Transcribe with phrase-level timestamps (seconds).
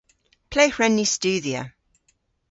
[0.51, 1.63] Ple hwren ni studhya?